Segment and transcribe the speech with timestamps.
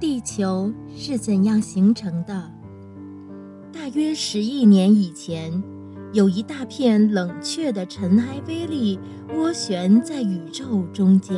[0.00, 2.52] 地球是怎样形成的？
[3.72, 5.60] 大约十亿年以前，
[6.12, 8.96] 有一大片冷却的尘埃微粒
[9.34, 11.36] 涡旋在宇宙中间，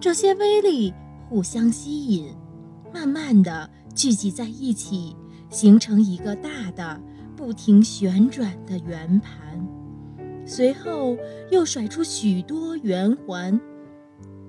[0.00, 0.92] 这些微粒
[1.28, 2.34] 互相吸引，
[2.92, 5.14] 慢慢的聚集在一起，
[5.48, 7.00] 形成一个大的、
[7.36, 9.64] 不停旋转的圆盘，
[10.44, 11.16] 随后
[11.52, 13.60] 又甩出许多圆环。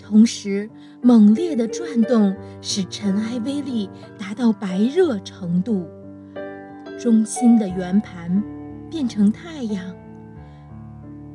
[0.07, 0.69] 同时，
[1.01, 5.87] 猛烈的转动使尘埃微粒达到白热程度，
[6.99, 8.43] 中心的圆盘
[8.87, 9.95] 变成太阳，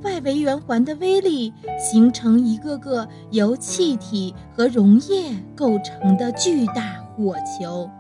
[0.05, 7.91] 外围圆环的微粒形成一个个由气体和溶液构成的巨大火球，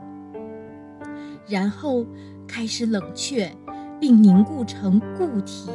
[1.48, 2.06] 然后
[2.46, 3.52] 开始冷却
[3.98, 5.68] 并凝固成固体。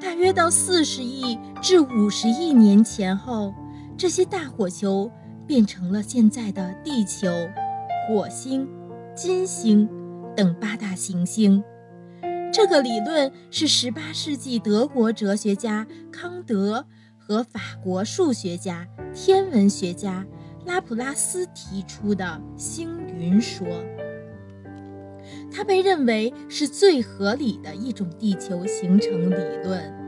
[0.00, 3.52] 大约到四十亿至五十亿年前后。
[4.02, 5.08] 这些大火球
[5.46, 7.28] 变成了现在的地球、
[8.08, 8.68] 火星、
[9.14, 9.88] 金星
[10.34, 11.62] 等八大行星。
[12.52, 16.84] 这个理论是18世纪德国哲学家康德
[17.16, 20.26] 和法国数学家、天文学家
[20.66, 23.64] 拉普拉斯提出的星云说。
[25.52, 30.01] 它被认为是最合理的一种地球形成理论。